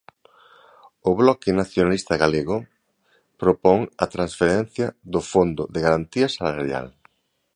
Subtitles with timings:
[1.09, 2.57] O Bloque Nacionalista Galego
[3.41, 6.87] propón a transferencia do Fondo de Garantía Salarial.